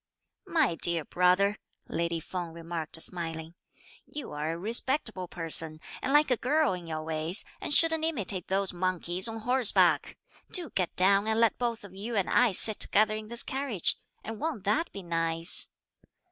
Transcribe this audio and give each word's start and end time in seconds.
"My 0.47 0.73
dear 0.73 1.05
brother," 1.05 1.57
lady 1.87 2.19
Feng 2.19 2.53
remarked 2.53 2.99
smiling, 2.99 3.53
"you 4.07 4.31
are 4.31 4.51
a 4.53 4.57
respectable 4.57 5.27
person, 5.27 5.79
and 6.01 6.11
like 6.11 6.31
a 6.31 6.37
girl 6.37 6.73
in 6.73 6.87
your 6.87 7.03
ways, 7.03 7.45
and 7.61 7.71
shouldn't 7.71 8.03
imitate 8.03 8.47
those 8.47 8.73
monkeys 8.73 9.27
on 9.27 9.41
horseback! 9.41 10.17
do 10.51 10.71
get 10.71 10.95
down 10.95 11.27
and 11.27 11.39
let 11.39 11.59
both 11.59 11.85
you 11.91 12.15
and 12.15 12.31
I 12.31 12.51
sit 12.51 12.79
together 12.79 13.15
in 13.15 13.27
this 13.27 13.43
carriage; 13.43 13.95
and 14.23 14.39
won't 14.39 14.63
that 14.63 14.91
be 14.91 15.03
nice?" 15.03 15.67